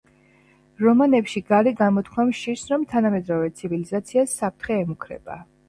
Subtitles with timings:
[0.85, 5.41] რომანებში გარი გამოთქვამს შიშს, რომ თანამედროვე ცივილიზაციას საფრთხე ემუქრება.